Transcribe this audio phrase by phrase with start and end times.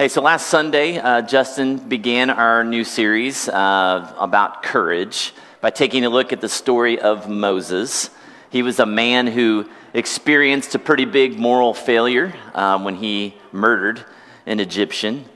[0.00, 6.06] Hey, so last Sunday, uh, Justin began our new series uh, about courage by taking
[6.06, 8.08] a look at the story of Moses.
[8.48, 14.02] He was a man who experienced a pretty big moral failure um, when he murdered
[14.46, 15.26] an Egyptian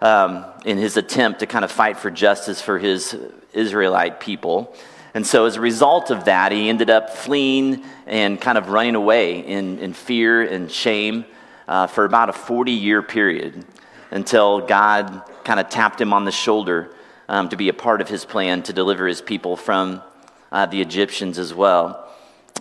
[0.00, 3.18] um, in his attempt to kind of fight for justice for his
[3.54, 4.72] Israelite people.
[5.14, 8.94] And so, as a result of that, he ended up fleeing and kind of running
[8.94, 11.24] away in, in fear and shame
[11.66, 13.64] uh, for about a 40 year period
[14.10, 16.94] until God kind of tapped him on the shoulder
[17.28, 20.02] um, to be a part of his plan to deliver his people from
[20.52, 22.02] uh, the Egyptians as well.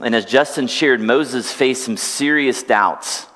[0.02, 3.28] And as Justin shared, Moses faced some serious doubts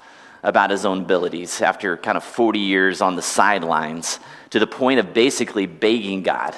[0.43, 4.19] about his own abilities after kind of 40 years on the sidelines
[4.49, 6.55] to the point of basically begging God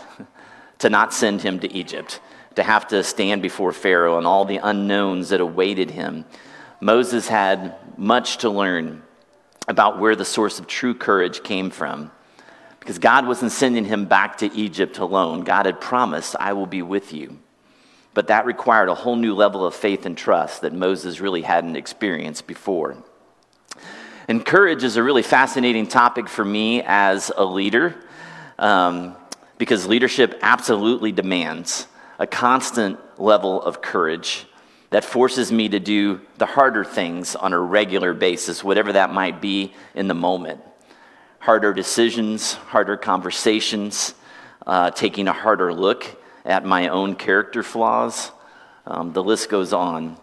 [0.79, 2.19] to not send him to Egypt,
[2.55, 6.25] to have to stand before Pharaoh and all the unknowns that awaited him.
[6.79, 9.03] Moses had much to learn
[9.71, 12.11] about where the source of true courage came from.
[12.79, 15.43] Because God wasn't sending him back to Egypt alone.
[15.43, 17.39] God had promised, I will be with you.
[18.13, 21.77] But that required a whole new level of faith and trust that Moses really hadn't
[21.77, 22.97] experienced before.
[24.27, 27.95] And courage is a really fascinating topic for me as a leader
[28.59, 29.15] um,
[29.57, 31.87] because leadership absolutely demands
[32.19, 34.45] a constant level of courage
[34.91, 39.41] that forces me to do the harder things on a regular basis, whatever that might
[39.41, 40.61] be in the moment.
[41.39, 44.13] Harder decisions, harder conversations,
[44.67, 46.05] uh, taking a harder look
[46.45, 48.31] at my own character flaws.
[48.85, 50.17] Um, the list goes on.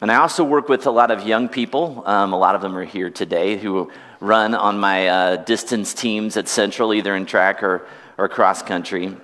[0.00, 2.02] And I also work with a lot of young people.
[2.06, 6.36] Um, a lot of them are here today who run on my uh, distance teams
[6.36, 7.86] at Central, either in track or,
[8.18, 9.16] or cross country.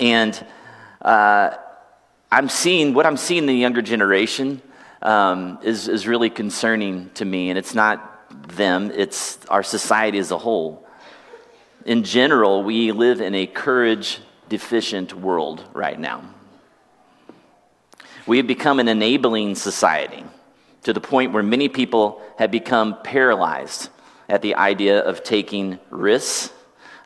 [0.00, 0.46] And
[1.02, 1.50] uh,
[2.30, 4.60] I'm seeing what I'm seeing in the younger generation
[5.00, 10.30] um, is, is really concerning to me, and it's not them, it's our society as
[10.30, 10.86] a whole.
[11.86, 16.22] In general, we live in a courage deficient world right now.
[18.26, 20.22] We have become an enabling society
[20.82, 23.88] to the point where many people have become paralyzed
[24.28, 26.52] at the idea of taking risks,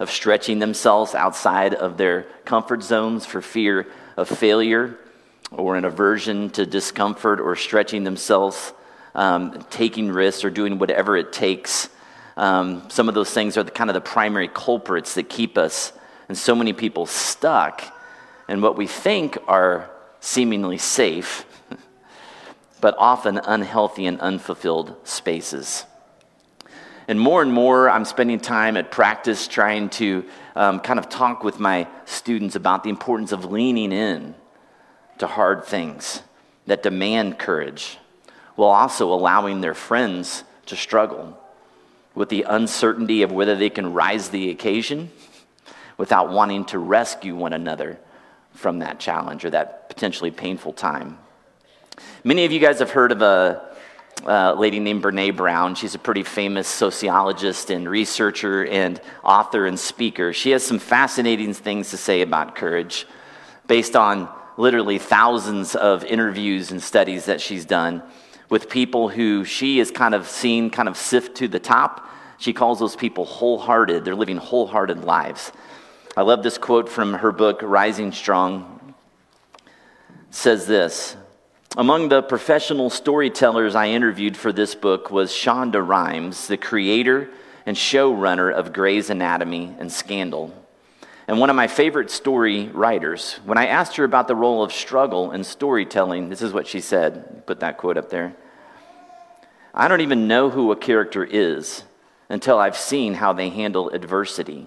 [0.00, 4.98] of stretching themselves outside of their comfort zones for fear of failure
[5.56, 8.72] or an aversion to discomfort or stretching themselves,
[9.14, 11.88] um, taking risks or doing whatever it takes.
[12.36, 15.92] Um, some of those things are the, kind of the primary culprits that keep us
[16.28, 17.82] and so many people stuck
[18.48, 19.90] in what we think are
[20.20, 21.44] seemingly safe,
[22.80, 25.84] but often unhealthy and unfulfilled spaces.
[27.08, 30.24] And more and more, I'm spending time at practice trying to
[30.56, 34.34] um, kind of talk with my students about the importance of leaning in
[35.22, 36.20] to hard things
[36.66, 37.96] that demand courage,
[38.56, 41.38] while also allowing their friends to struggle
[42.12, 45.08] with the uncertainty of whether they can rise the occasion
[45.96, 48.00] without wanting to rescue one another
[48.52, 51.16] from that challenge or that potentially painful time.
[52.24, 53.62] Many of you guys have heard of a,
[54.26, 55.76] a lady named Brene Brown.
[55.76, 60.32] She's a pretty famous sociologist and researcher and author and speaker.
[60.32, 63.06] She has some fascinating things to say about courage
[63.68, 68.02] based on literally thousands of interviews and studies that she's done
[68.48, 72.08] with people who she has kind of seen kind of sift to the top.
[72.38, 74.04] She calls those people wholehearted.
[74.04, 75.52] They're living wholehearted lives.
[76.16, 78.94] I love this quote from her book, Rising Strong.
[79.64, 81.16] It says this
[81.76, 87.30] Among the professional storytellers I interviewed for this book was Shonda Rhimes, the creator
[87.64, 90.52] and showrunner of Grey's Anatomy and Scandal
[91.28, 93.38] and one of my favorite story writers.
[93.44, 96.80] When I asked her about the role of struggle in storytelling, this is what she
[96.80, 97.46] said.
[97.46, 98.34] Put that quote up there.
[99.74, 101.84] I don't even know who a character is
[102.28, 104.66] until I've seen how they handle adversity.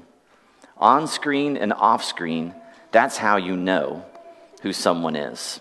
[0.78, 2.56] On screen and off screen,
[2.92, 4.06] that's how you know
[4.62, 5.60] who someone is.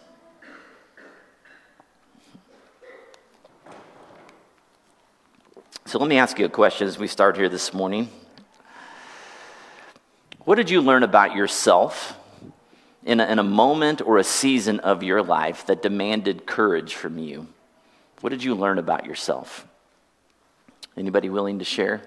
[5.87, 8.09] So let me ask you a question as we start here this morning.
[10.45, 12.19] What did you learn about yourself
[13.03, 17.19] in a, in a moment or a season of your life that demanded courage from
[17.19, 17.47] you?
[18.21, 19.67] What did you learn about yourself?
[20.97, 22.03] Anybody willing to share?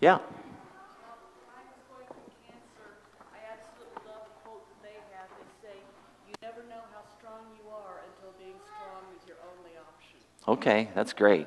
[0.00, 0.18] Yeah.
[10.48, 11.46] Okay, that's great.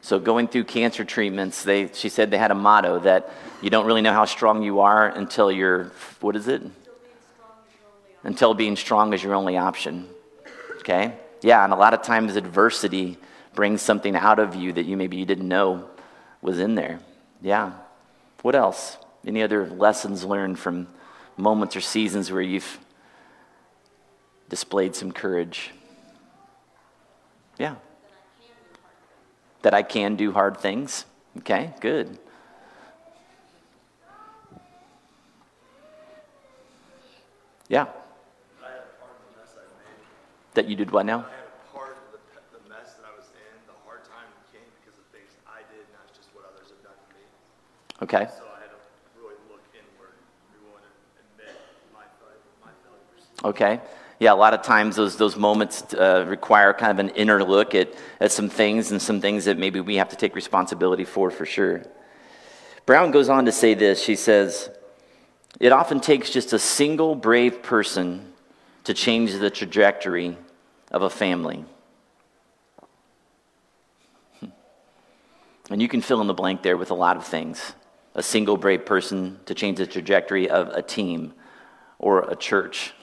[0.00, 3.86] So going through cancer treatments, they, she said they had a motto that you don't
[3.86, 5.84] really know how strong you are until you're,
[6.20, 6.62] what is it?
[8.24, 10.08] until being strong is your only option.
[10.78, 11.14] Okay?
[11.42, 13.18] Yeah, and a lot of times adversity
[13.54, 15.88] brings something out of you that you maybe you didn't know
[16.42, 16.98] was in there.
[17.40, 17.72] Yeah.
[18.42, 18.96] What else?
[19.26, 20.88] Any other lessons learned from
[21.36, 22.78] moments or seasons where you've
[24.48, 25.70] displayed some courage?
[27.58, 27.76] Yeah.
[29.64, 31.06] That I can do hard things.
[31.38, 32.18] Okay, good.
[37.68, 37.86] Yeah.
[40.52, 41.24] That you did what now?
[48.02, 48.26] Okay.
[48.36, 48.76] So I had to
[49.16, 50.12] really look inward,
[51.16, 51.56] admit
[51.94, 52.04] my,
[52.60, 53.24] my failures.
[53.42, 53.80] Okay.
[54.24, 57.74] Yeah, a lot of times those, those moments uh, require kind of an inner look
[57.74, 61.30] at, at some things and some things that maybe we have to take responsibility for,
[61.30, 61.82] for sure.
[62.86, 64.02] Brown goes on to say this.
[64.02, 64.70] She says,
[65.60, 68.32] It often takes just a single brave person
[68.84, 70.38] to change the trajectory
[70.90, 71.66] of a family.
[75.68, 77.74] And you can fill in the blank there with a lot of things
[78.14, 81.34] a single brave person to change the trajectory of a team
[81.98, 82.94] or a church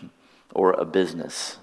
[0.53, 1.57] or a business.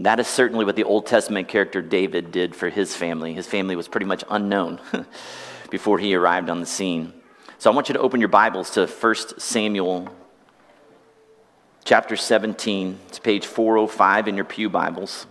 [0.00, 3.34] That is certainly what the Old Testament character David did for his family.
[3.34, 4.80] His family was pretty much unknown
[5.70, 7.12] before he arrived on the scene.
[7.58, 10.08] So I want you to open your Bibles to 1 Samuel
[11.84, 12.98] chapter 17.
[13.08, 15.26] It's page 405 in your Pew Bibles.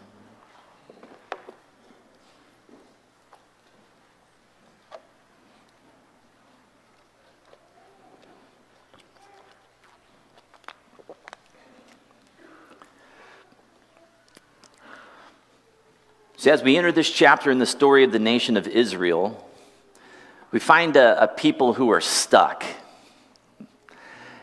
[16.42, 19.48] So, as we enter this chapter in the story of the nation of Israel,
[20.50, 22.64] we find a, a people who are stuck.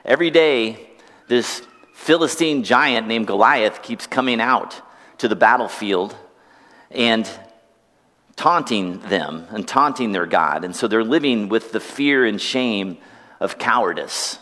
[0.04, 0.90] Every day,
[1.26, 4.80] this Philistine giant named Goliath keeps coming out
[5.18, 6.14] to the battlefield
[6.92, 7.28] and
[8.36, 10.62] taunting them and taunting their God.
[10.62, 12.98] And so they're living with the fear and shame
[13.40, 14.38] of cowardice.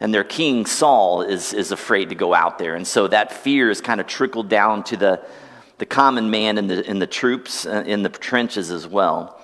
[0.00, 2.74] And their king, Saul, is, is afraid to go out there.
[2.74, 5.26] And so that fear is kind of trickled down to the,
[5.78, 9.40] the common man in the, in the troops, uh, in the trenches as well.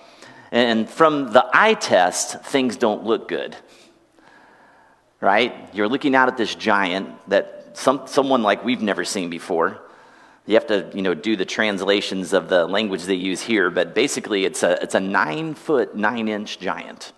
[0.53, 3.57] And from the eye test, things don't look good.
[5.21, 5.69] Right?
[5.75, 9.81] You're looking out at this giant that some, someone like we've never seen before.
[10.47, 13.95] You have to, you know, do the translations of the language they use here, but
[13.95, 17.13] basically it's a, it's a nine foot, nine inch giant.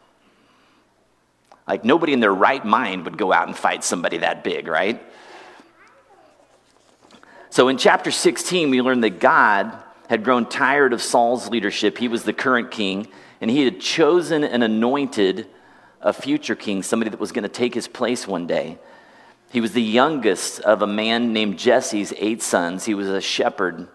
[1.67, 5.03] Like nobody in their right mind would go out and fight somebody that big, right?
[7.53, 9.77] So in chapter 16, we learn that God
[10.09, 11.99] had grown tired of Saul's leadership.
[11.99, 13.09] He was the current king,
[13.43, 15.47] and he had chosen and anointed
[16.01, 18.79] a future king, somebody that was going to take his place one day.
[19.51, 22.87] He was the youngest of a man named Jesse's eight sons.
[22.87, 23.87] He was a shepherd,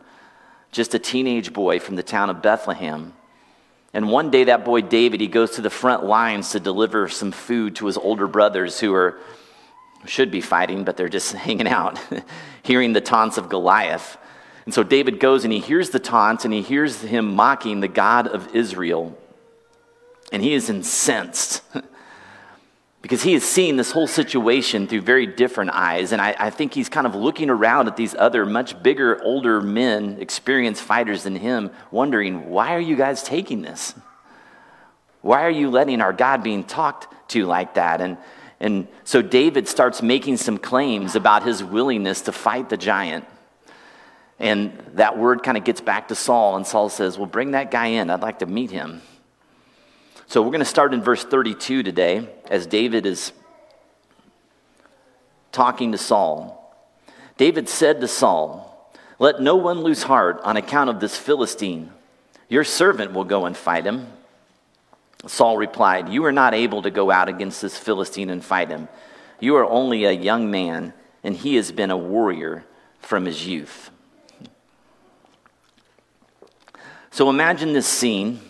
[0.72, 3.14] just a teenage boy from the town of Bethlehem.
[3.92, 7.32] And one day, that boy David, he goes to the front lines to deliver some
[7.32, 9.18] food to his older brothers who are
[10.06, 12.00] should be fighting, but they're just hanging out,
[12.64, 14.18] hearing the taunts of Goliath.
[14.66, 17.88] And so David goes and he hears the taunts and he hears him mocking the
[17.88, 19.18] God of Israel.
[20.32, 21.62] And he is incensed
[23.02, 26.12] because he is seeing this whole situation through very different eyes.
[26.12, 29.62] And I, I, think he's kind of looking around at these other, much bigger, older
[29.62, 33.96] men, experienced fighters than him, wondering, why are you guys taking this?
[35.22, 38.02] Why are you letting our God being talked to like that?
[38.02, 38.18] And
[38.60, 43.26] and so David starts making some claims about his willingness to fight the giant.
[44.40, 47.72] And that word kind of gets back to Saul, and Saul says, Well, bring that
[47.72, 48.10] guy in.
[48.10, 49.02] I'd like to meet him.
[50.28, 53.32] So we're going to start in verse 32 today as David is
[55.52, 56.54] talking to Saul.
[57.38, 61.92] David said to Saul, Let no one lose heart on account of this Philistine.
[62.50, 64.08] Your servant will go and fight him.
[65.26, 68.88] Saul replied, You are not able to go out against this Philistine and fight him.
[69.40, 70.94] You are only a young man,
[71.24, 72.66] and he has been a warrior
[73.00, 73.90] from his youth.
[77.12, 78.42] So imagine this scene.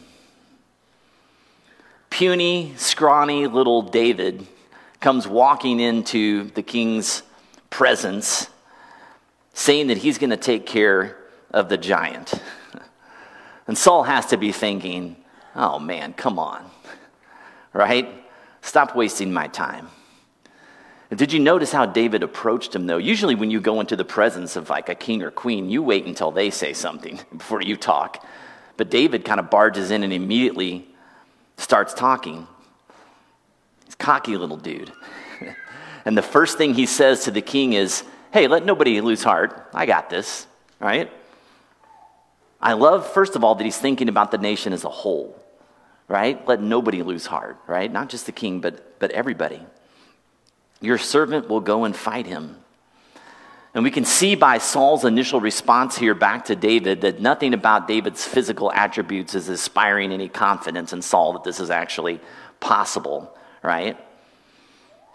[2.10, 4.46] Puny, scrawny little David
[5.00, 7.24] comes walking into the king's
[7.70, 8.50] presence,
[9.54, 11.16] saying that he's going to take care
[11.52, 12.34] of the giant.
[13.68, 15.18] And Saul has to be thinking,
[15.58, 16.70] Oh man, come on.
[17.74, 18.08] Right?
[18.62, 19.90] Stop wasting my time.
[21.14, 22.98] Did you notice how David approached him, though?
[22.98, 26.06] Usually, when you go into the presence of like a king or queen, you wait
[26.06, 28.26] until they say something before you talk.
[28.76, 30.88] But David kind of barges in and immediately
[31.58, 32.48] starts talking.
[33.86, 34.92] He's cocky little dude.
[36.06, 39.70] And the first thing he says to the king is, Hey, let nobody lose heart.
[39.74, 40.48] I got this,
[40.80, 41.12] right?
[42.62, 45.38] I love, first of all, that he's thinking about the nation as a whole,
[46.08, 46.46] right?
[46.48, 47.92] Let nobody lose heart, right?
[47.92, 49.62] Not just the king, but, but everybody.
[50.82, 52.58] Your servant will go and fight him.
[53.74, 57.88] And we can see by Saul's initial response here back to David that nothing about
[57.88, 62.20] David's physical attributes is inspiring any confidence in Saul that this is actually
[62.60, 63.98] possible, right?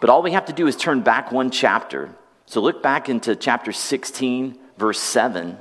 [0.00, 2.14] But all we have to do is turn back one chapter.
[2.46, 5.56] So look back into chapter 16, verse 7,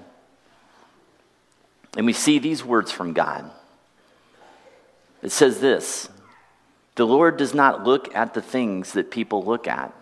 [1.98, 3.50] and we see these words from God.
[5.22, 6.10] It says this
[6.96, 9.94] The Lord does not look at the things that people look at.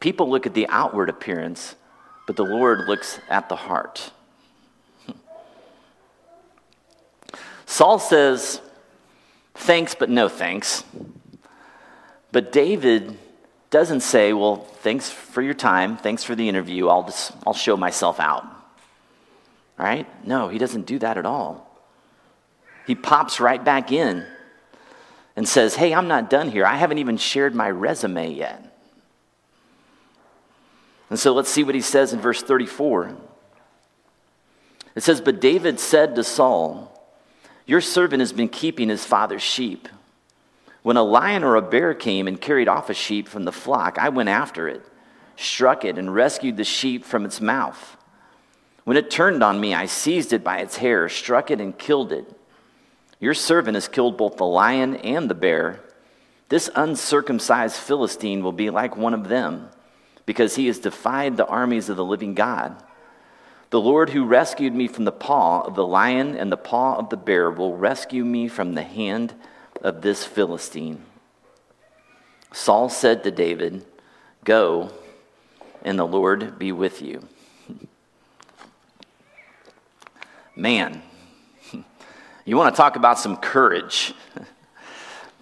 [0.00, 1.74] People look at the outward appearance,
[2.26, 4.12] but the Lord looks at the heart.
[7.66, 8.60] Saul says,
[9.54, 10.84] Thanks, but no thanks.
[12.30, 13.18] But David
[13.70, 15.96] doesn't say, Well, thanks for your time.
[15.96, 16.88] Thanks for the interview.
[16.88, 18.44] I'll, just, I'll show myself out.
[19.78, 20.06] All right?
[20.26, 21.67] No, he doesn't do that at all.
[22.88, 24.24] He pops right back in
[25.36, 26.64] and says, Hey, I'm not done here.
[26.64, 28.64] I haven't even shared my resume yet.
[31.10, 33.14] And so let's see what he says in verse 34.
[34.94, 36.98] It says, But David said to Saul,
[37.66, 39.86] Your servant has been keeping his father's sheep.
[40.82, 43.98] When a lion or a bear came and carried off a sheep from the flock,
[43.98, 44.80] I went after it,
[45.36, 47.98] struck it, and rescued the sheep from its mouth.
[48.84, 52.12] When it turned on me, I seized it by its hair, struck it, and killed
[52.12, 52.34] it.
[53.20, 55.80] Your servant has killed both the lion and the bear.
[56.48, 59.68] This uncircumcised Philistine will be like one of them
[60.24, 62.82] because he has defied the armies of the living God.
[63.70, 67.10] The Lord who rescued me from the paw of the lion and the paw of
[67.10, 69.34] the bear will rescue me from the hand
[69.82, 71.02] of this Philistine.
[72.52, 73.84] Saul said to David,
[74.44, 74.90] Go,
[75.82, 77.28] and the Lord be with you.
[80.56, 81.02] Man,
[82.48, 84.14] you want to talk about some courage.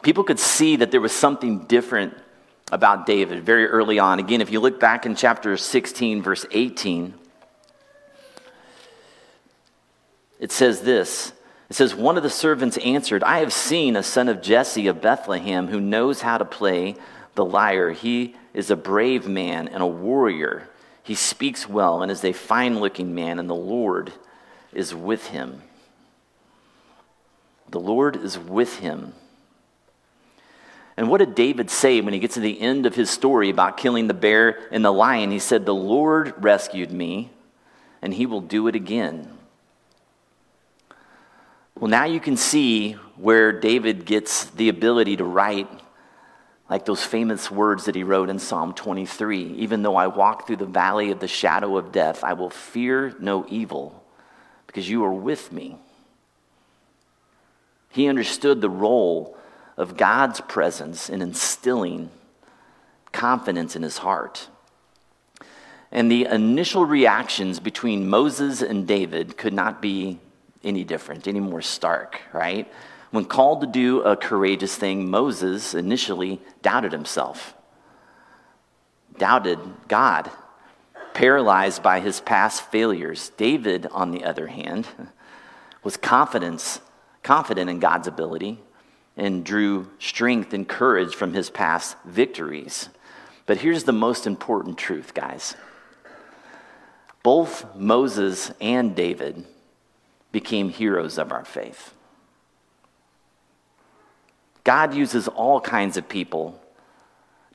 [0.02, 2.14] People could see that there was something different
[2.72, 4.18] about David very early on.
[4.18, 7.14] Again, if you look back in chapter 16, verse 18,
[10.40, 11.32] it says this.
[11.70, 15.00] It says, One of the servants answered, I have seen a son of Jesse of
[15.00, 16.96] Bethlehem who knows how to play
[17.36, 17.92] the lyre.
[17.92, 20.68] He is a brave man and a warrior.
[21.04, 24.12] He speaks well and is a fine looking man, and the Lord
[24.72, 25.62] is with him.
[27.70, 29.12] The Lord is with him.
[30.96, 33.76] And what did David say when he gets to the end of his story about
[33.76, 35.30] killing the bear and the lion?
[35.30, 37.30] He said, The Lord rescued me,
[38.00, 39.36] and he will do it again.
[41.78, 45.68] Well, now you can see where David gets the ability to write
[46.70, 50.56] like those famous words that he wrote in Psalm 23 Even though I walk through
[50.56, 54.02] the valley of the shadow of death, I will fear no evil
[54.66, 55.78] because you are with me.
[57.96, 59.38] He understood the role
[59.78, 62.10] of God's presence in instilling
[63.10, 64.48] confidence in his heart.
[65.90, 70.18] And the initial reactions between Moses and David could not be
[70.62, 72.70] any different, any more stark, right?
[73.12, 77.54] When called to do a courageous thing, Moses initially doubted himself,
[79.16, 80.30] doubted God,
[81.14, 83.30] paralyzed by his past failures.
[83.38, 84.86] David, on the other hand,
[85.82, 86.82] was confidence,
[87.26, 88.56] confident in God's ability
[89.16, 92.88] and drew strength and courage from his past victories.
[93.46, 95.56] But here's the most important truth, guys.
[97.24, 99.44] Both Moses and David
[100.30, 101.92] became heroes of our faith.
[104.62, 106.62] God uses all kinds of people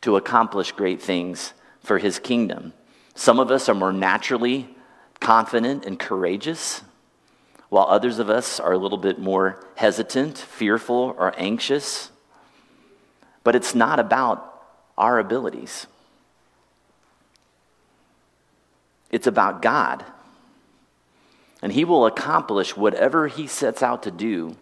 [0.01, 2.73] to accomplish great things for his kingdom.
[3.15, 4.75] Some of us are more naturally
[5.21, 6.81] confident and courageous
[7.71, 12.11] while others of us are a little bit more hesitant, fearful, or anxious.
[13.45, 14.61] But it's not about
[14.97, 15.87] our abilities,
[19.09, 20.03] it's about God.
[21.63, 24.57] And He will accomplish whatever He sets out to do,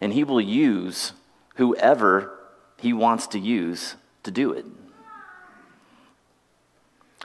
[0.00, 1.12] and He will use
[1.56, 2.38] whoever
[2.78, 4.64] He wants to use to do it.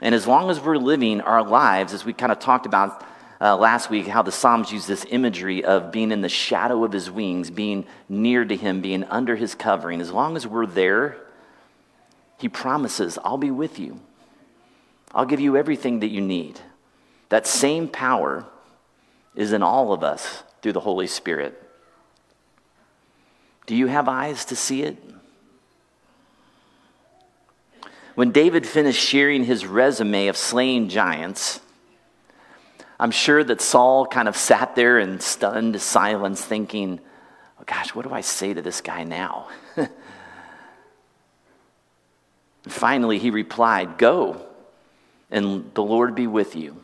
[0.00, 3.04] And as long as we're living our lives, as we kind of talked about
[3.42, 6.92] uh, last week how the Psalms use this imagery of being in the shadow of
[6.92, 10.00] his wings, being near to him, being under his covering.
[10.00, 11.16] As long as we're there,
[12.38, 14.00] he promises, I'll be with you.
[15.12, 16.60] I'll give you everything that you need.
[17.30, 18.46] That same power
[19.34, 21.60] is in all of us through the Holy Spirit.
[23.66, 25.02] Do you have eyes to see it?
[28.14, 31.60] When David finished sharing his resume of slaying giants,
[33.02, 37.00] I'm sure that Saul kind of sat there in stunned silence, thinking,
[37.58, 39.48] oh gosh, what do I say to this guy now?
[42.68, 44.46] Finally, he replied, Go,
[45.32, 46.76] and the Lord be with you.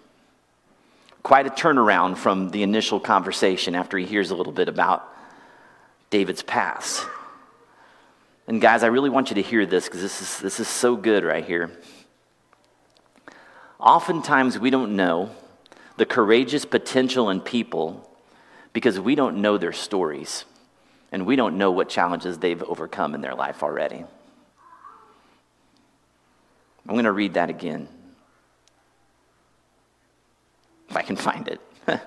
[1.23, 5.09] Quite a turnaround from the initial conversation after he hears a little bit about
[6.11, 7.07] David's past.
[8.49, 10.97] And guys, I really want you to hear this because this is, this is so
[10.97, 11.71] good right here.
[13.79, 15.31] Oftentimes, we don't know
[15.99, 18.09] the courageous potential in people
[18.73, 20.45] because we don't know their stories
[21.11, 24.05] and we don't know what challenges they've overcome in their life already.
[26.87, 27.89] I'm going to read that again.
[30.89, 31.61] If I can find it.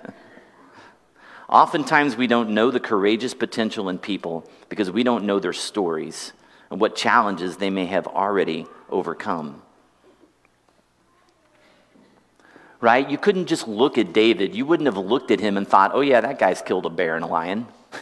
[1.49, 6.31] Oftentimes, we don't know the courageous potential in people because we don't know their stories
[6.69, 9.61] and what challenges they may have already overcome.
[12.81, 13.09] Right?
[13.09, 14.55] You couldn't just look at David.
[14.55, 17.15] You wouldn't have looked at him and thought, oh, yeah, that guy's killed a bear
[17.15, 17.67] and a lion.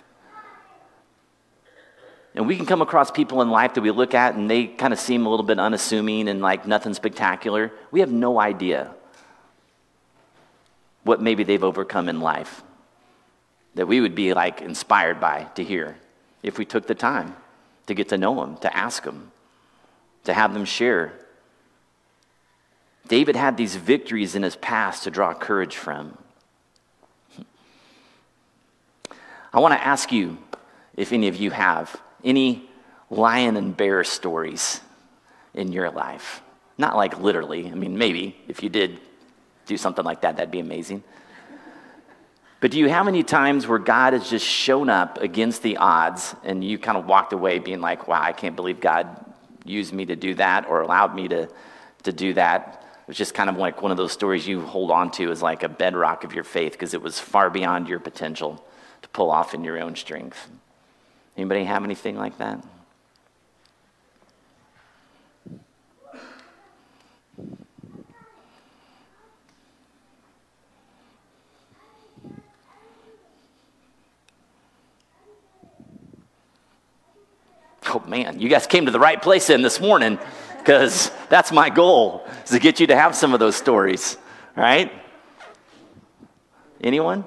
[2.35, 4.93] And we can come across people in life that we look at and they kind
[4.93, 7.71] of seem a little bit unassuming and like nothing spectacular.
[7.91, 8.93] We have no idea
[11.03, 12.61] what maybe they've overcome in life
[13.75, 15.97] that we would be like inspired by to hear
[16.43, 17.35] if we took the time
[17.87, 19.31] to get to know them, to ask them,
[20.23, 21.13] to have them share.
[23.07, 26.17] David had these victories in his past to draw courage from.
[29.51, 30.37] I want to ask you
[30.95, 32.69] if any of you have any
[33.09, 34.81] lion and bear stories
[35.53, 36.41] in your life?
[36.77, 37.67] Not like literally.
[37.67, 38.99] I mean, maybe if you did
[39.65, 41.03] do something like that, that'd be amazing.
[42.61, 46.35] But do you have any times where God has just shown up against the odds
[46.43, 49.07] and you kind of walked away being like, wow, I can't believe God
[49.63, 51.49] used me to do that or allowed me to,
[52.03, 52.83] to do that?
[53.09, 55.63] It's just kind of like one of those stories you hold on to as like
[55.63, 58.63] a bedrock of your faith because it was far beyond your potential
[59.01, 60.47] to pull off in your own strength.
[61.35, 62.63] Anybody have anything like that?
[77.87, 80.19] Oh man, you guys came to the right place in this morning
[80.59, 84.17] because that's my goal is to get you to have some of those stories,
[84.55, 84.91] right?
[86.81, 87.23] Anyone?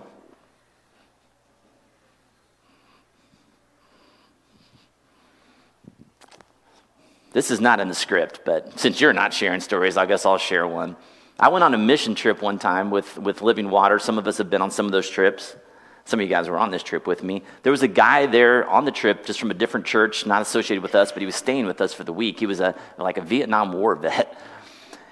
[7.33, 10.39] This is not in the script, but since you're not sharing stories, I guess I'll
[10.39, 10.97] share one.
[11.41, 13.99] I went on a mission trip one time with, with Living Water.
[13.99, 15.57] Some of us have been on some of those trips.
[16.05, 17.43] Some of you guys were on this trip with me.
[17.63, 20.83] There was a guy there on the trip, just from a different church, not associated
[20.83, 22.41] with us, but he was staying with us for the week.
[22.41, 24.37] He was a, like a Vietnam War vet.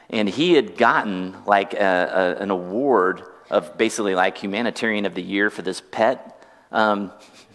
[0.09, 5.23] And he had gotten like a, a, an award of basically like humanitarian of the
[5.23, 7.13] year for this pet, um,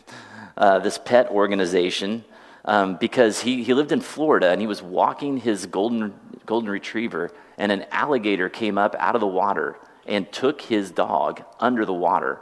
[0.57, 2.23] uh, this pet organization
[2.65, 6.13] um, because he, he lived in Florida and he was walking his golden,
[6.45, 11.43] golden retriever, and an alligator came up out of the water and took his dog
[11.59, 12.41] under the water.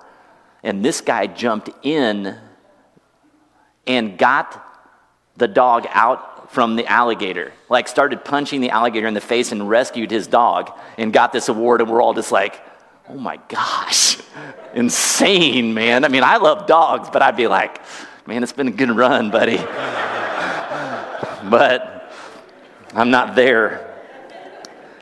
[0.63, 2.37] And this guy jumped in
[3.85, 4.63] and got
[5.35, 9.67] the dog out from the alligator, like started punching the alligator in the face and
[9.69, 11.81] rescued his dog and got this award.
[11.81, 12.61] And we're all just like,
[13.09, 14.17] oh my gosh,
[14.73, 16.05] insane, man.
[16.05, 17.81] I mean, I love dogs, but I'd be like,
[18.25, 19.57] Man, it's been a good run, buddy.
[21.49, 22.09] but
[22.93, 24.01] I'm not there.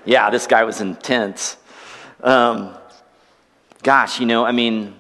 [0.06, 1.56] Yeah, this guy was intense.
[2.24, 2.76] Um,
[3.84, 4.96] gosh, you know, I mean,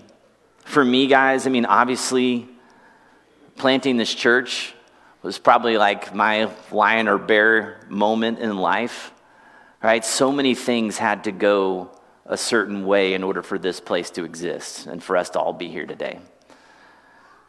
[0.71, 2.47] for me, guys, I mean, obviously,
[3.57, 4.73] planting this church
[5.21, 9.12] was probably like my lion or bear moment in life,
[9.84, 10.03] right?
[10.03, 11.91] So many things had to go
[12.25, 15.51] a certain way in order for this place to exist and for us to all
[15.51, 16.19] be here today.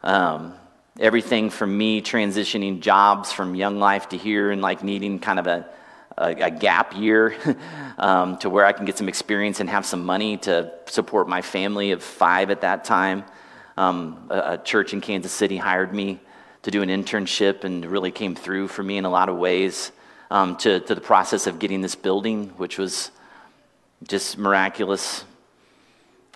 [0.03, 0.55] Um,
[0.99, 5.47] everything from me transitioning jobs from young life to here and like needing kind of
[5.47, 5.65] a,
[6.17, 7.35] a, a gap year
[7.97, 11.41] um, to where I can get some experience and have some money to support my
[11.41, 13.23] family of five at that time.
[13.77, 16.19] Um, a, a, church in Kansas City hired me
[16.61, 19.91] to do an internship and really came through for me in a lot of ways.
[20.29, 23.11] Um, to, to the process of getting this building, which was
[24.07, 25.25] just miraculous.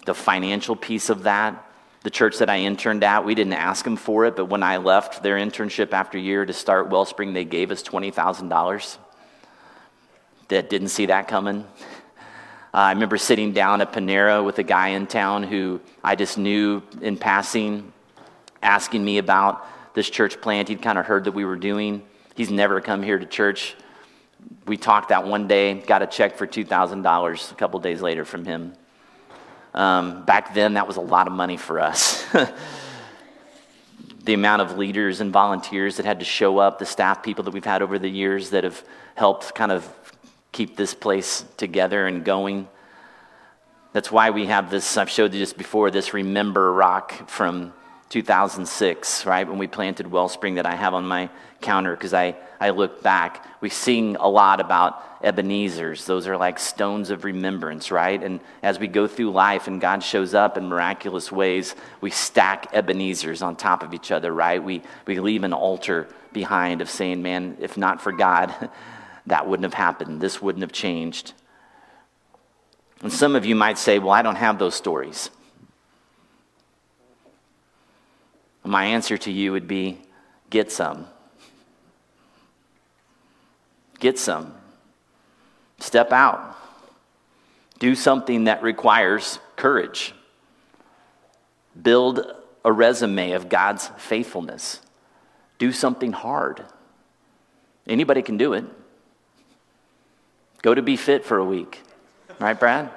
[0.05, 1.65] The financial piece of that,
[2.03, 4.77] the church that I interned at, we didn't ask them for it, but when I
[4.77, 8.97] left their internship after year to start Wellspring, they gave us $20,000.
[10.49, 11.65] That didn't see that coming.
[12.73, 16.37] Uh, I remember sitting down at Panera with a guy in town who I just
[16.37, 17.91] knew in passing,
[18.61, 20.69] asking me about this church plant.
[20.69, 22.03] He'd kind of heard that we were doing.
[22.35, 23.75] He's never come here to church
[24.65, 28.45] we talked that one day, got a check for $2,000 a couple days later from
[28.45, 28.73] him.
[29.73, 32.25] Um, back then, that was a lot of money for us.
[34.23, 37.51] the amount of leaders and volunteers that had to show up, the staff people that
[37.51, 38.83] we've had over the years that have
[39.15, 39.85] helped kind of
[40.51, 42.67] keep this place together and going.
[43.93, 47.73] That's why we have this, I've showed you this before, this Remember Rock from
[48.09, 51.29] 2006, right, when we planted Wellspring that I have on my
[51.61, 53.45] counter because I, I look back.
[53.61, 56.05] We sing a lot about Ebenezer's.
[56.05, 58.21] Those are like stones of remembrance, right?
[58.21, 62.73] And as we go through life and God shows up in miraculous ways, we stack
[62.73, 64.63] Ebenezer's on top of each other, right?
[64.63, 68.69] We, we leave an altar behind of saying, man, if not for God,
[69.27, 70.19] that wouldn't have happened.
[70.19, 71.33] This wouldn't have changed.
[73.01, 75.29] And some of you might say, well, I don't have those stories.
[78.63, 80.01] My answer to you would be
[80.49, 81.07] get some.
[83.99, 84.53] Get some.
[85.79, 86.55] Step out.
[87.79, 90.13] Do something that requires courage.
[91.79, 92.25] Build
[92.65, 94.81] a resume of God's faithfulness.
[95.59, 96.65] Do something hard.
[97.87, 98.65] Anybody can do it.
[100.61, 101.81] Go to be fit for a week.
[102.39, 102.89] Right, Brad?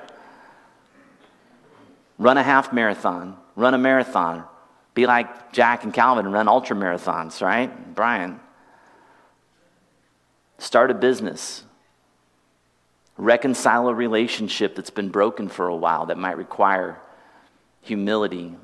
[2.19, 3.37] Run a half marathon.
[3.57, 4.45] Run a marathon.
[4.95, 7.95] Be like Jack and Calvin and run ultra marathons, right?
[7.95, 8.41] Brian.
[10.59, 11.65] Start a business.
[13.17, 16.99] Reconcile a relationship that's been broken for a while that might require
[17.83, 18.55] humility,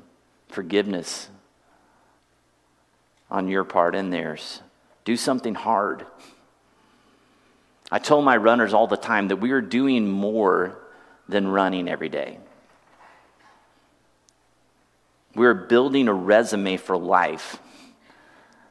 [0.47, 1.29] forgiveness
[3.29, 4.61] on your part and theirs.
[5.05, 6.05] Do something hard.
[7.91, 10.77] I tell my runners all the time that we are doing more
[11.29, 12.39] than running every day.
[15.35, 17.59] We're building a resume for life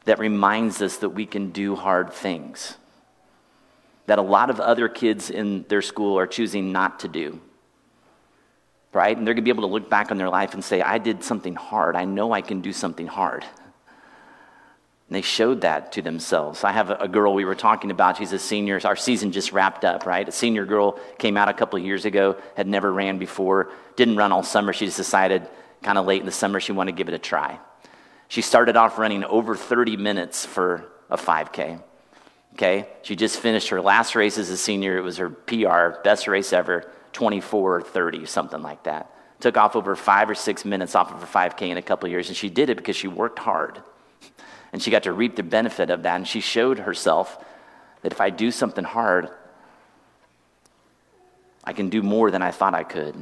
[0.05, 2.75] that reminds us that we can do hard things,
[4.05, 7.39] that a lot of other kids in their school are choosing not to do.
[8.93, 9.15] Right?
[9.15, 10.97] And they're going to be able to look back on their life and say, I
[10.97, 11.95] did something hard.
[11.95, 13.45] I know I can do something hard.
[15.07, 16.65] And they showed that to themselves.
[16.65, 18.17] I have a, girl we were talking about.
[18.17, 18.79] She's a senior.
[18.83, 20.27] Our season just wrapped up, right?
[20.27, 24.17] A senior girl came out a couple of years ago, had never ran before, didn't
[24.17, 24.73] run all summer.
[24.73, 25.47] She just decided,
[25.81, 27.57] kind of late in the summer, she wanted to give it a try.
[28.27, 31.81] She started off running over 30 minutes for a 5K.
[32.55, 32.89] Okay?
[33.03, 34.97] She just finished her last race as a senior.
[34.97, 39.09] It was her PR, best race ever, 24 or 30, something like that.
[39.39, 42.11] Took off over five or six minutes off of her 5K in a couple of
[42.11, 43.81] years, and she did it because she worked hard.
[44.77, 47.43] And she got to reap the benefit of that, and she showed herself
[48.03, 49.27] that if I do something hard,
[51.63, 53.15] I can do more than I thought I could.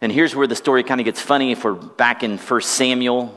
[0.00, 3.34] And here's where the story kind of gets funny if we're back in 1 Samuel,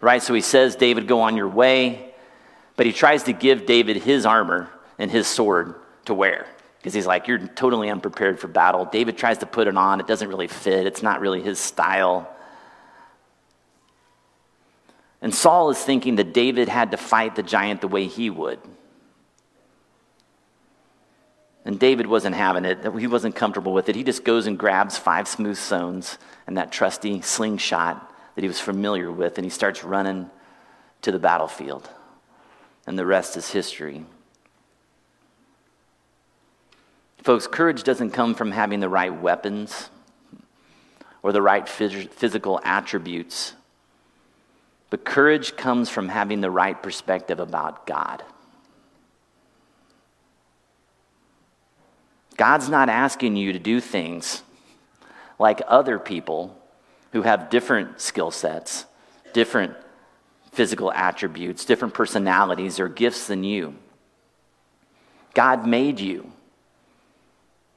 [0.00, 0.22] right?
[0.22, 2.14] So he says, David, go on your way.
[2.76, 6.46] But he tries to give David his armor and his sword to wear
[6.78, 8.84] because he's like, You're totally unprepared for battle.
[8.84, 12.32] David tries to put it on, it doesn't really fit, it's not really his style.
[15.22, 18.58] And Saul is thinking that David had to fight the giant the way he would.
[21.64, 23.96] And David wasn't having it, he wasn't comfortable with it.
[23.96, 28.60] He just goes and grabs five smooth stones and that trusty slingshot that he was
[28.60, 30.30] familiar with, and he starts running
[31.02, 31.88] to the battlefield.
[32.86, 34.04] And the rest is history.
[37.18, 39.90] Folks, courage doesn't come from having the right weapons
[41.22, 43.54] or the right phys- physical attributes,
[44.90, 48.22] but courage comes from having the right perspective about God.
[52.36, 54.42] God's not asking you to do things
[55.38, 56.56] like other people
[57.12, 58.84] who have different skill sets,
[59.32, 59.74] different
[60.52, 63.74] physical attributes, different personalities or gifts than you.
[65.34, 66.32] God made you.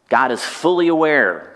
[0.09, 1.55] God is fully aware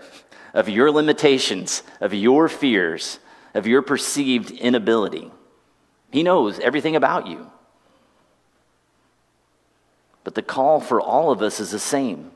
[0.52, 3.18] of your limitations, of your fears,
[3.54, 5.30] of your perceived inability.
[6.14, 7.50] He knows everything about you.
[10.22, 12.30] But the call for all of us is the same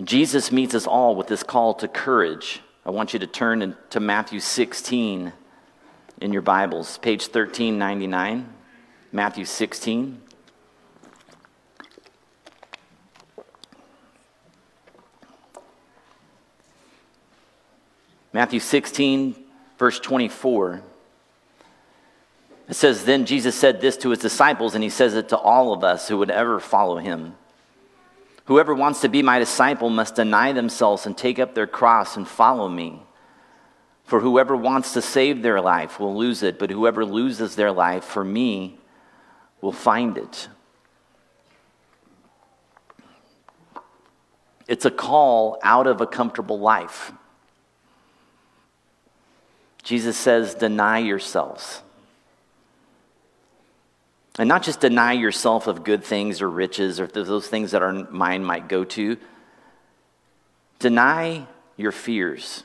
[0.00, 2.60] Jesus meets us all with this call to courage.
[2.84, 5.32] I want you to turn to Matthew 16
[6.20, 8.48] in your Bibles, page 1399.
[9.10, 10.22] Matthew 16.
[18.32, 19.34] Matthew 16,
[19.78, 20.82] verse 24.
[22.68, 25.72] It says, Then Jesus said this to his disciples, and he says it to all
[25.72, 27.34] of us who would ever follow him.
[28.46, 32.26] Whoever wants to be my disciple must deny themselves and take up their cross and
[32.26, 33.02] follow me.
[34.04, 38.04] For whoever wants to save their life will lose it, but whoever loses their life
[38.04, 38.78] for me
[39.60, 40.48] will find it.
[44.68, 47.12] It's a call out of a comfortable life.
[49.82, 51.82] Jesus says, Deny yourselves.
[54.38, 57.92] And not just deny yourself of good things or riches or those things that our
[57.92, 59.16] mind might go to.
[60.78, 61.46] Deny
[61.76, 62.62] your fears.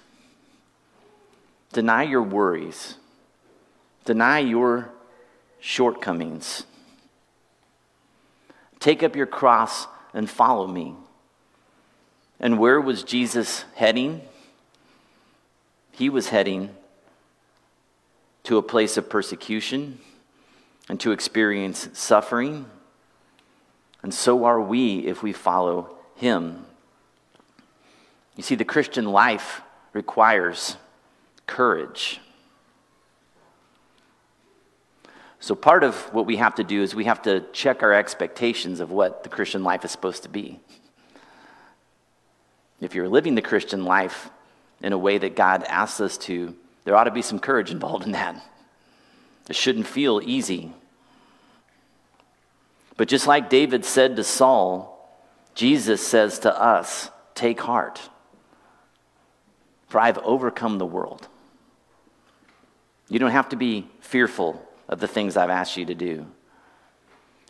[1.71, 2.95] Deny your worries.
[4.03, 4.89] Deny your
[5.61, 6.65] shortcomings.
[8.79, 10.95] Take up your cross and follow me.
[12.39, 14.21] And where was Jesus heading?
[15.91, 16.75] He was heading
[18.43, 19.99] to a place of persecution
[20.89, 22.65] and to experience suffering.
[24.03, 26.65] And so are we if we follow him.
[28.35, 29.61] You see, the Christian life
[29.93, 30.77] requires
[31.47, 32.21] courage.
[35.39, 38.79] So, part of what we have to do is we have to check our expectations
[38.79, 40.59] of what the Christian life is supposed to be.
[42.79, 44.29] If you're living the Christian life
[44.81, 48.05] in a way that God asks us to, there ought to be some courage involved
[48.05, 48.43] in that.
[49.49, 50.73] It shouldn't feel easy.
[52.97, 54.91] But just like David said to Saul,
[55.55, 57.99] Jesus says to us, Take heart,
[59.87, 61.27] for I've overcome the world.
[63.09, 66.27] You don't have to be fearful of the things I've asked you to do.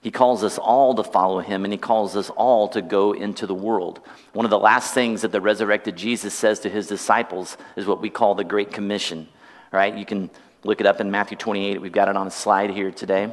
[0.01, 3.45] He calls us all to follow him, and he calls us all to go into
[3.45, 3.99] the world.
[4.33, 8.01] One of the last things that the resurrected Jesus says to his disciples is what
[8.01, 9.27] we call the Great Commission,
[9.71, 9.95] right?
[9.95, 10.31] You can
[10.63, 11.81] Look it up in Matthew 28.
[11.81, 13.31] We've got it on a slide here today.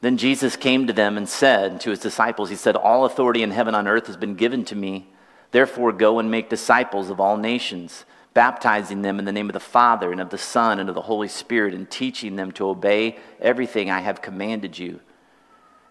[0.00, 3.52] Then Jesus came to them and said to his disciples, He said, All authority in
[3.52, 5.08] heaven and on earth has been given to me.
[5.52, 9.60] Therefore, go and make disciples of all nations, baptizing them in the name of the
[9.60, 13.18] Father and of the Son and of the Holy Spirit, and teaching them to obey
[13.40, 15.00] everything I have commanded you.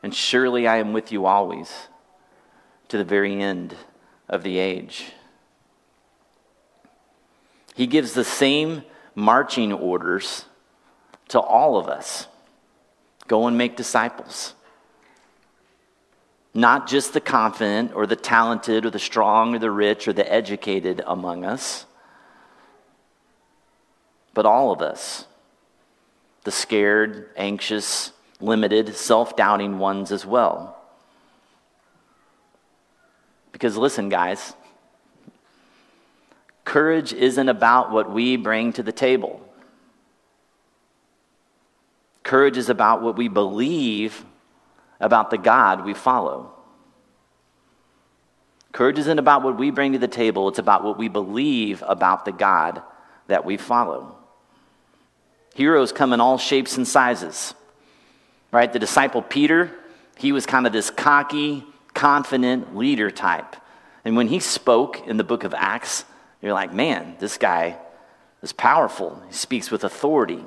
[0.04, 1.88] And surely I am with you always
[2.88, 3.76] to the very end
[4.28, 5.13] of the age.
[7.76, 8.84] He gives the same
[9.15, 10.45] marching orders
[11.30, 12.28] to all of us
[13.28, 14.54] go and make disciples.
[16.54, 20.30] Not just the confident or the talented or the strong or the rich or the
[20.32, 21.86] educated among us,
[24.34, 25.26] but all of us.
[26.43, 30.78] The scared, anxious, limited, self doubting ones as well.
[33.52, 34.54] Because listen, guys,
[36.71, 39.41] Courage isn't about what we bring to the table.
[42.23, 44.23] Courage is about what we believe
[45.01, 46.53] about the God we follow.
[48.71, 52.23] Courage isn't about what we bring to the table, it's about what we believe about
[52.23, 52.81] the God
[53.27, 54.15] that we follow.
[55.53, 57.53] Heroes come in all shapes and sizes.
[58.49, 58.71] Right?
[58.71, 59.71] The disciple Peter,
[60.17, 63.57] he was kind of this cocky, confident leader type.
[64.05, 66.05] And when he spoke in the book of Acts,
[66.41, 67.77] you're like, man, this guy
[68.41, 69.21] is powerful.
[69.27, 70.43] He speaks with authority.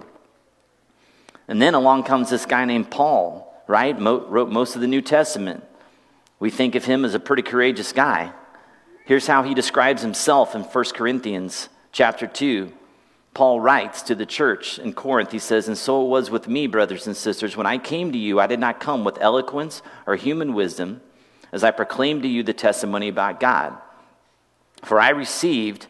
[1.46, 3.98] And then along comes this guy named Paul, right?
[3.98, 5.62] Mo- wrote most of the New Testament.
[6.38, 8.32] We think of him as a pretty courageous guy.
[9.04, 12.72] Here's how he describes himself in 1 Corinthians chapter 2.
[13.34, 16.66] Paul writes to the church in Corinth, he says, And so it was with me,
[16.66, 17.56] brothers and sisters.
[17.56, 21.02] When I came to you, I did not come with eloquence or human wisdom,
[21.52, 23.76] as I proclaimed to you the testimony about God.
[24.84, 25.86] For I received,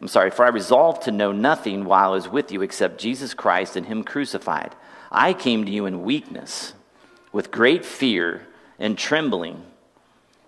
[0.00, 3.32] I'm sorry, for I resolved to know nothing while I was with you except Jesus
[3.32, 4.74] Christ and Him crucified.
[5.10, 6.74] I came to you in weakness,
[7.32, 8.46] with great fear
[8.78, 9.64] and trembling.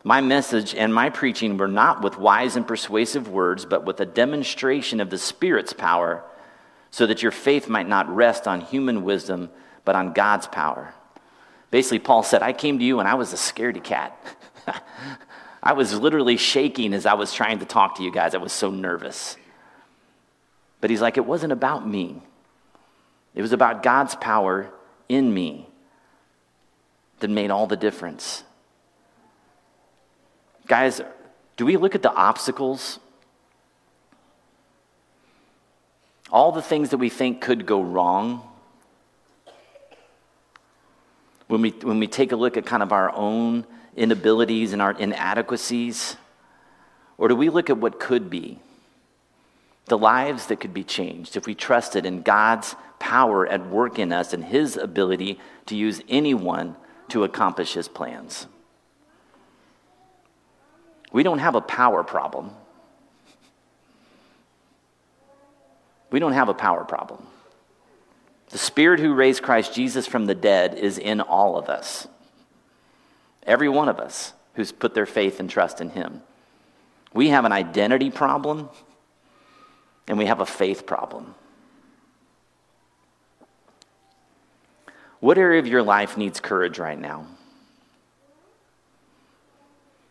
[0.03, 4.07] My message and my preaching were not with wise and persuasive words, but with a
[4.07, 6.23] demonstration of the Spirit's power,
[6.91, 9.51] so that your faith might not rest on human wisdom,
[9.87, 10.95] but on God's power.
[11.71, 14.17] Basically, Paul said, I came to you and I was a scaredy cat.
[15.65, 18.35] I was literally shaking as I was trying to talk to you guys.
[18.35, 19.39] I was so nervous.
[20.83, 22.21] But he's like, it wasn't about me,
[23.35, 24.71] it was about God's power
[25.09, 25.67] in me
[27.21, 28.45] that made all the difference.
[30.67, 31.01] Guys,
[31.57, 32.99] do we look at the obstacles?
[36.31, 38.47] All the things that we think could go wrong?
[41.47, 43.65] When we, when we take a look at kind of our own
[43.97, 46.17] inabilities and our inadequacies?
[47.19, 48.59] Or do we look at what could be?
[49.87, 54.13] The lives that could be changed if we trusted in God's power at work in
[54.13, 56.77] us and His ability to use anyone
[57.09, 58.47] to accomplish His plans.
[61.13, 62.51] We don't have a power problem.
[66.11, 67.27] We don't have a power problem.
[68.51, 72.07] The Spirit who raised Christ Jesus from the dead is in all of us.
[73.47, 74.33] Every one of us.
[74.55, 76.23] who's put their faith and trust in Him.
[77.13, 78.69] We have an identity problem
[80.07, 81.35] and we have a faith problem.
[85.21, 87.27] What area of your life needs courage right now?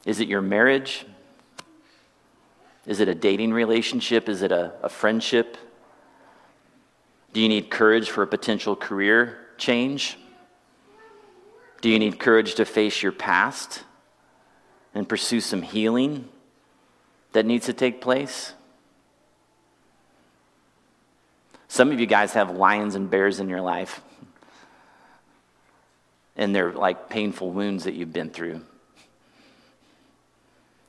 [0.06, 1.06] Is it your marriage?
[2.86, 4.28] Is it a dating relationship?
[4.28, 5.58] Is it a, a friendship?
[7.32, 10.18] Do you need courage for a potential career change?
[11.84, 13.84] Do you need courage to face your past
[14.96, 16.30] and pursue some healing
[17.34, 18.54] that needs to take place?
[21.68, 24.00] Some of you guys have lions and bears in your life,
[26.38, 28.62] and they're like painful wounds that you've been through.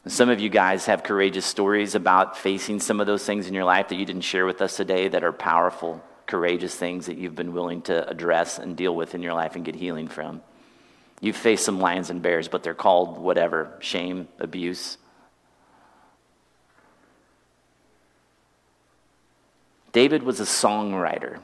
[0.07, 3.65] Some of you guys have courageous stories about facing some of those things in your
[3.65, 7.35] life that you didn't share with us today that are powerful, courageous things that you've
[7.35, 10.41] been willing to address and deal with in your life and get healing from.
[11.21, 14.99] You've faced some lions and bears, but they're called whatever shame, abuse.
[19.93, 21.39] David was a songwriter,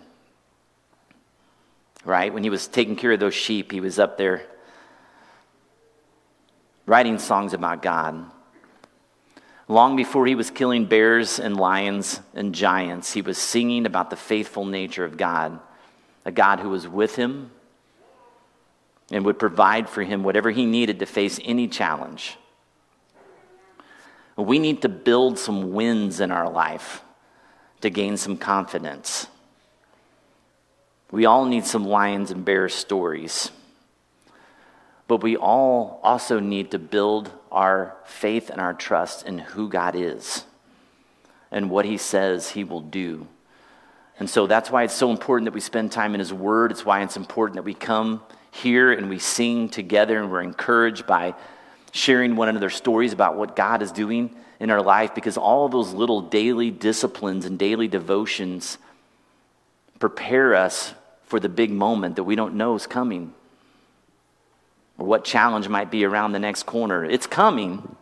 [2.04, 2.34] right?
[2.34, 4.42] When he was taking care of those sheep, he was up there
[6.84, 8.24] writing songs about God.
[9.68, 14.16] Long before he was killing bears and lions and giants, he was singing about the
[14.16, 15.60] faithful nature of God,
[16.24, 17.52] a God who was with him
[19.10, 22.36] and would provide for him whatever he needed to face any challenge.
[24.36, 27.02] We need to build some wins in our life
[27.80, 29.26] to gain some confidence.
[31.10, 33.50] We all need some lions and bears stories.
[35.08, 39.96] But we all also need to build our faith and our trust in who God
[39.96, 40.44] is
[41.50, 43.26] and what He says He will do.
[44.20, 46.70] And so that's why it's so important that we spend time in His Word.
[46.70, 51.06] It's why it's important that we come here and we sing together and we're encouraged
[51.06, 51.34] by
[51.92, 55.72] sharing one another's stories about what God is doing in our life because all of
[55.72, 58.78] those little daily disciplines and daily devotions
[59.98, 63.32] prepare us for the big moment that we don't know is coming
[64.98, 67.04] or what challenge might be around the next corner.
[67.04, 67.96] It's coming.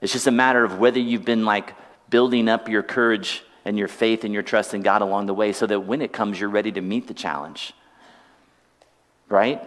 [0.00, 1.74] It's just a matter of whether you've been like
[2.08, 5.52] building up your courage and your faith and your trust in God along the way
[5.52, 7.72] so that when it comes, you're ready to meet the challenge.
[9.30, 9.62] Right?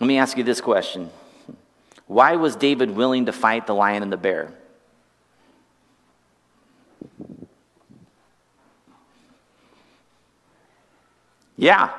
[0.00, 1.10] Let me ask you this question
[2.06, 4.52] Why was David willing to fight the lion and the bear?
[11.56, 11.90] Yeah.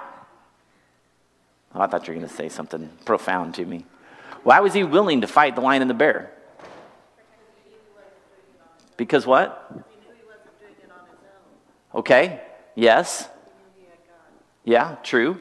[1.74, 3.86] Oh, I thought you were going to say something profound to me.
[4.44, 6.32] Why was he willing to fight the lion and the bear?
[8.98, 9.88] Because what?
[11.94, 12.42] Okay,
[12.76, 13.28] yes.
[14.64, 15.40] Yeah, true.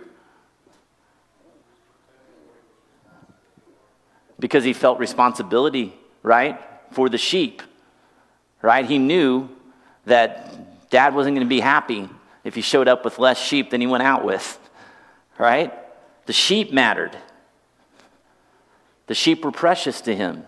[4.38, 6.58] Because he felt responsibility, right,
[6.92, 7.62] for the sheep,
[8.62, 8.86] right?
[8.86, 9.48] He knew
[10.06, 12.08] that dad wasn't going to be happy
[12.42, 14.58] if he showed up with less sheep than he went out with,
[15.38, 15.74] right?
[16.26, 17.16] The sheep mattered.
[19.06, 20.44] The sheep were precious to him.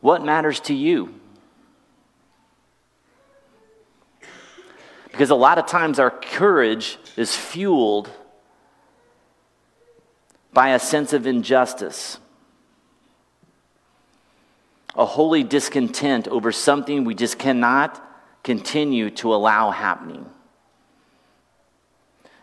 [0.00, 1.14] What matters to you?
[5.12, 8.10] Because a lot of times our courage is fueled
[10.52, 12.18] by a sense of injustice,
[14.94, 18.02] a holy discontent over something we just cannot
[18.42, 20.26] continue to allow happening.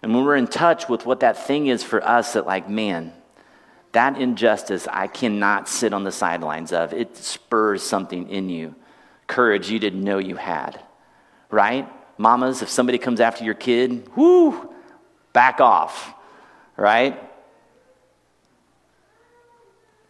[0.02, 3.14] And when we're in touch with what that thing is for us, that, like, man,
[3.92, 6.94] that injustice I cannot sit on the sidelines of.
[6.94, 8.76] It spurs something in you,
[9.28, 10.80] courage you didn't know you had,
[11.50, 11.88] right?
[12.20, 14.70] Mamas, if somebody comes after your kid, whoo,
[15.32, 16.14] back off,
[16.76, 17.18] right?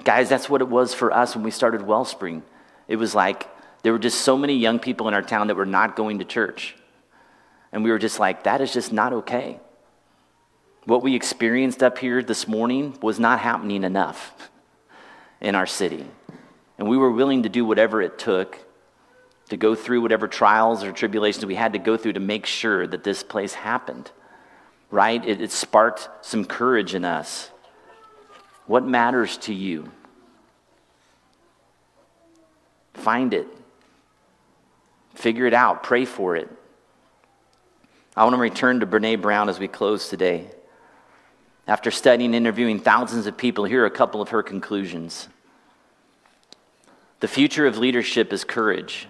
[0.03, 2.41] Guys, that's what it was for us when we started Wellspring.
[2.87, 3.47] It was like,
[3.83, 6.25] there were just so many young people in our town that were not going to
[6.25, 6.75] church.
[7.71, 9.59] And we were just like, that is just not okay.
[10.85, 14.49] What we experienced up here this morning was not happening enough
[15.41, 16.07] in our city.
[16.79, 18.57] And we were willing to do whatever it took
[19.49, 22.85] to go through whatever trials or tribulations we had to go through to make sure
[22.87, 24.11] that this place happened.
[24.91, 25.23] Right?
[25.25, 27.51] It, it sparked some courage in us.
[28.65, 29.91] What matters to you?
[32.93, 33.47] Find it.
[35.15, 35.83] Figure it out.
[35.83, 36.49] Pray for it.
[38.15, 40.47] I want to return to Brene Brown as we close today.
[41.67, 45.29] After studying and interviewing thousands of people, here are a couple of her conclusions.
[47.19, 49.07] The future of leadership is courage.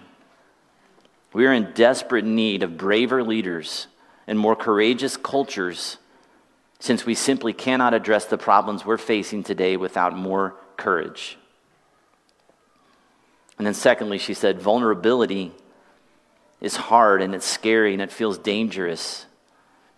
[1.32, 3.86] We are in desperate need of braver leaders
[4.26, 5.98] and more courageous cultures
[6.78, 11.36] since we simply cannot address the problems we're facing today without more courage.
[13.58, 15.52] And then, secondly, she said, vulnerability
[16.60, 19.26] is hard and it's scary and it feels dangerous.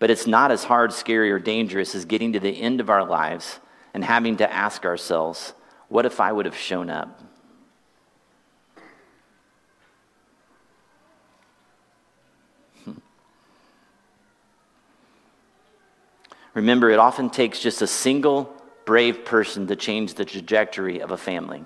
[0.01, 3.07] But it's not as hard, scary, or dangerous as getting to the end of our
[3.07, 3.61] lives
[3.95, 5.55] and having to ask ourselves,
[5.89, 7.21] what if I would have shown up?
[16.55, 21.17] Remember, it often takes just a single brave person to change the trajectory of a
[21.17, 21.65] family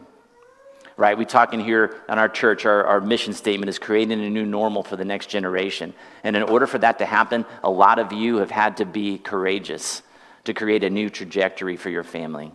[0.97, 1.17] right?
[1.17, 4.47] We talk in here on our church, our, our mission statement is creating a new
[4.47, 5.93] normal for the next generation.
[6.25, 9.19] And in order for that to happen, a lot of you have had to be
[9.19, 10.03] courageous
[10.45, 12.51] to create a new trajectory for your family.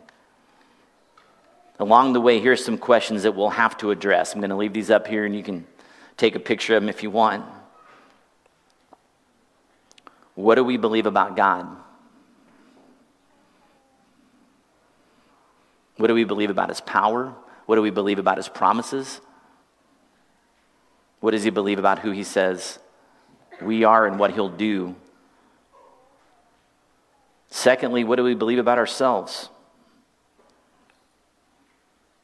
[1.80, 4.34] Along the way, here's some questions that we'll have to address.
[4.34, 5.66] I'm going to leave these up here and you can
[6.18, 7.46] take a picture of them if you want.
[10.36, 11.68] What do we believe about God?
[16.02, 17.36] What do we believe about his power?
[17.68, 19.22] What do we believe about his promises?
[21.20, 22.80] What does he believe about who he says
[23.62, 24.96] we are and what he'll do?
[27.52, 29.50] Secondly, what do we believe about ourselves?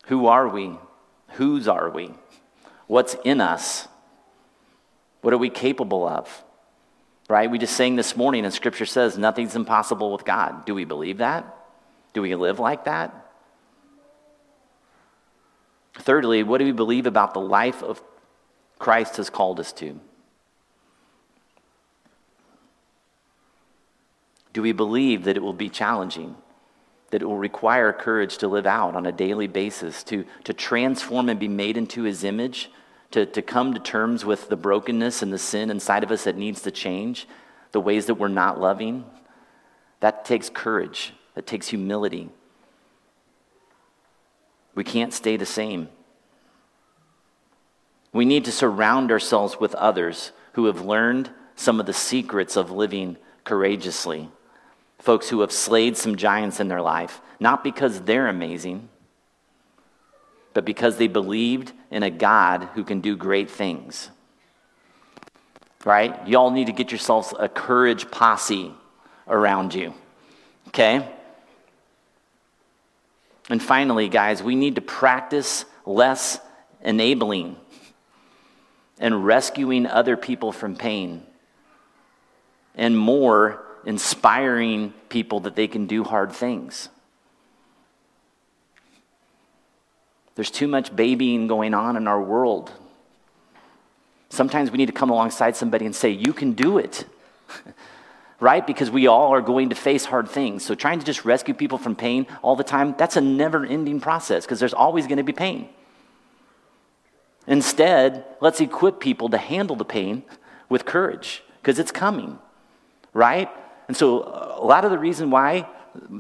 [0.08, 0.72] Who are we?
[1.34, 2.16] Whose are we?
[2.88, 3.88] What's in us?
[5.22, 6.44] What are we capable of?
[7.30, 7.52] Right?
[7.52, 10.66] We just sang this morning, and scripture says nothing's impossible with God.
[10.66, 11.46] Do we believe that?
[12.14, 13.27] Do we live like that?
[16.00, 18.02] Thirdly, what do we believe about the life of
[18.80, 20.00] Christ has called us to?
[24.54, 26.36] Do we believe that it will be challenging,
[27.12, 31.30] that it will require courage to live out on a daily basis, to, to transform
[31.30, 32.72] and be made into his image,
[33.12, 36.38] to, to come to terms with the brokenness and the sin inside of us that
[36.38, 37.28] needs to change,
[37.72, 39.06] the ways that we're not loving?
[40.00, 42.30] That takes courage, that takes humility.
[44.78, 45.90] We can't stay the same.
[48.14, 52.70] We need to surround ourselves with others who have learned some of the secrets of
[52.70, 54.30] living courageously.
[55.00, 58.88] Folks who have slayed some giants in their life, not because they're amazing,
[60.54, 64.12] but because they believed in a God who can do great things.
[65.86, 66.28] Right?
[66.28, 68.72] Y'all need to get yourselves a courage posse
[69.28, 69.96] around you.
[70.68, 71.17] Okay?
[73.50, 76.40] And finally, guys, we need to practice less
[76.82, 77.56] enabling
[79.00, 81.24] and rescuing other people from pain,
[82.76, 86.90] and more inspiring people that they can do hard things.
[90.36, 92.72] There's too much babying going on in our world.
[94.30, 97.06] Sometimes we need to come alongside somebody and say, You can do it.
[98.40, 98.66] Right?
[98.66, 100.64] Because we all are going to face hard things.
[100.64, 104.00] So trying to just rescue people from pain all the time, that's a never ending
[104.00, 105.70] process because there's always going to be pain.
[107.48, 110.24] Instead, let's equip people to handle the pain
[110.70, 112.38] with courage because it's coming,
[113.14, 113.50] right?
[113.88, 115.68] And so, uh, a lot of the reason why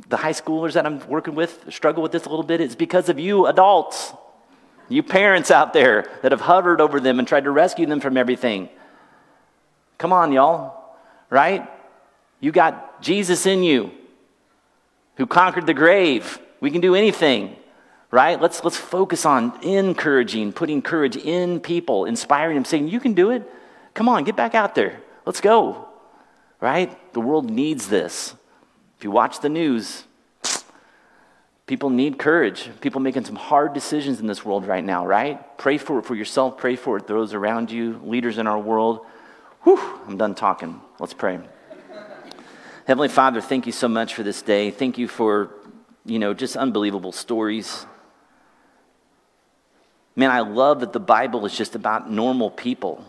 [0.07, 3.09] the high schoolers that I'm working with struggle with this a little bit is because
[3.09, 4.13] of you adults,
[4.89, 8.15] you parents out there that have hovered over them and tried to rescue them from
[8.15, 8.69] everything.
[9.97, 10.95] Come on, y'all,
[11.29, 11.67] right?
[12.39, 13.91] You got Jesus in you
[15.15, 16.39] who conquered the grave.
[16.59, 17.55] We can do anything,
[18.11, 18.39] right?
[18.39, 23.31] Let's, let's focus on encouraging, putting courage in people, inspiring them, saying, You can do
[23.31, 23.49] it.
[23.93, 25.01] Come on, get back out there.
[25.25, 25.87] Let's go,
[26.61, 27.13] right?
[27.13, 28.35] The world needs this.
[28.97, 30.03] If you watch the news,
[31.65, 32.69] people need courage.
[32.81, 35.57] People making some hard decisions in this world right now, right?
[35.57, 39.05] Pray for it for yourself, pray for it those around you, leaders in our world.
[39.63, 40.79] Whew, I'm done talking.
[40.99, 41.39] Let's pray.
[42.87, 44.71] Heavenly Father, thank you so much for this day.
[44.71, 45.49] Thank you for,
[46.05, 47.85] you know, just unbelievable stories.
[50.15, 53.03] Man, I love that the Bible is just about normal people.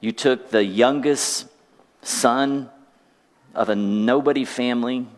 [0.00, 1.48] You took the youngest
[2.00, 2.70] son
[3.56, 5.08] of a nobody family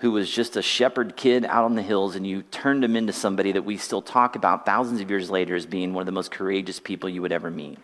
[0.00, 3.14] who was just a shepherd kid out on the hills, and you turned him into
[3.14, 6.12] somebody that we still talk about thousands of years later as being one of the
[6.12, 7.78] most courageous people you would ever meet.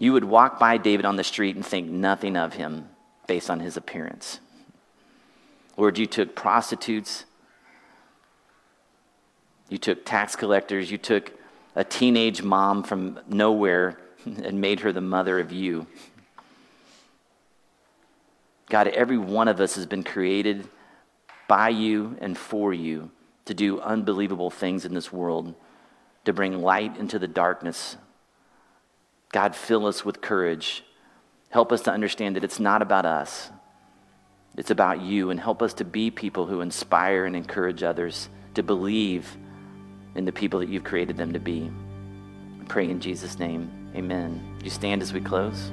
[0.00, 2.88] You would walk by David on the street and think nothing of him
[3.26, 4.40] based on his appearance.
[5.76, 7.26] Lord, you took prostitutes,
[9.68, 11.32] you took tax collectors, you took
[11.76, 15.86] a teenage mom from nowhere and made her the mother of you.
[18.70, 20.66] God, every one of us has been created
[21.46, 23.10] by you and for you
[23.44, 25.54] to do unbelievable things in this world,
[26.24, 27.98] to bring light into the darkness
[29.32, 30.84] God, fill us with courage.
[31.50, 33.50] Help us to understand that it's not about us,
[34.56, 38.62] it's about you, and help us to be people who inspire and encourage others to
[38.62, 39.36] believe
[40.14, 41.70] in the people that you've created them to be.
[42.60, 43.70] I pray in Jesus' name.
[43.94, 44.58] Amen.
[44.62, 45.70] You stand as we close.